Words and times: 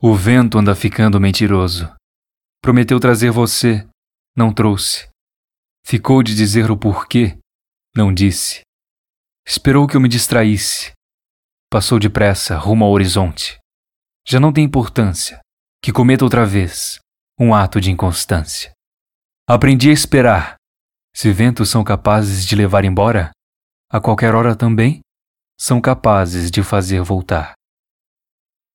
O 0.00 0.14
vento 0.14 0.56
anda 0.56 0.76
ficando 0.76 1.20
mentiroso. 1.20 1.92
Prometeu 2.62 3.00
trazer 3.00 3.32
você, 3.32 3.84
não 4.36 4.54
trouxe. 4.54 5.08
Ficou 5.84 6.22
de 6.22 6.36
dizer 6.36 6.70
o 6.70 6.76
porquê, 6.76 7.36
não 7.96 8.14
disse. 8.14 8.60
Esperou 9.44 9.88
que 9.88 9.96
eu 9.96 10.00
me 10.00 10.08
distraísse. 10.08 10.92
Passou 11.68 11.98
depressa 11.98 12.56
rumo 12.56 12.84
ao 12.84 12.92
horizonte. 12.92 13.58
Já 14.24 14.38
não 14.38 14.52
tem 14.52 14.62
importância 14.62 15.40
que 15.82 15.92
cometa 15.92 16.22
outra 16.22 16.46
vez 16.46 17.00
um 17.36 17.52
ato 17.52 17.80
de 17.80 17.90
inconstância. 17.90 18.70
Aprendi 19.48 19.90
a 19.90 19.92
esperar. 19.92 20.54
Se 21.12 21.32
ventos 21.32 21.70
são 21.70 21.82
capazes 21.82 22.46
de 22.46 22.54
levar 22.54 22.84
embora, 22.84 23.32
a 23.90 24.00
qualquer 24.00 24.32
hora 24.32 24.54
também 24.54 25.00
são 25.58 25.80
capazes 25.80 26.52
de 26.52 26.62
fazer 26.62 27.02
voltar. 27.02 27.57